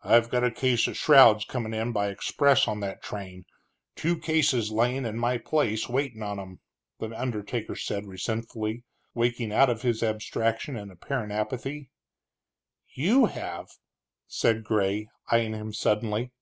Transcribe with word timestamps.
"I've 0.00 0.30
got 0.30 0.44
a 0.44 0.50
case 0.50 0.86
of 0.86 0.96
shrouds 0.96 1.44
comin' 1.44 1.74
in 1.74 1.92
by 1.92 2.08
express 2.08 2.66
on 2.66 2.80
that 2.80 3.02
train, 3.02 3.44
two 3.94 4.16
cases 4.18 4.70
layin' 4.70 5.04
in 5.04 5.18
my 5.18 5.36
place 5.36 5.90
waitin' 5.90 6.22
on 6.22 6.40
'em," 6.40 6.60
the 7.00 7.10
undertaker 7.14 7.76
said, 7.76 8.06
resentfully, 8.06 8.82
waking 9.12 9.52
out 9.52 9.68
of 9.68 9.82
his 9.82 10.02
abstraction 10.02 10.74
and 10.74 10.90
apparent 10.90 11.32
apathy. 11.32 11.90
"You 12.94 13.26
have!" 13.26 13.68
said 14.26 14.64
Gray, 14.64 15.10
eying 15.30 15.52
him 15.52 15.74
suddenly. 15.74 16.32